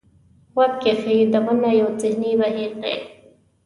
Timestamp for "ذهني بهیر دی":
2.01-2.95